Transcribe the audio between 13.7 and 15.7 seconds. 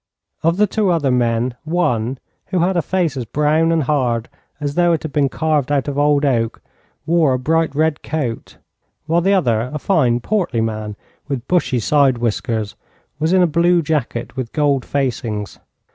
jacket with gold facings.